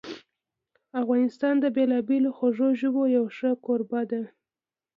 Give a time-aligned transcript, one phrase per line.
[1.01, 4.21] افغانستان د بېلابېلو خوږو ژبو یو ښه کوربه ده.